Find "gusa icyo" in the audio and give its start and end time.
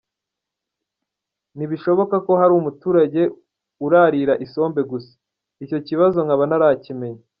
4.91-5.77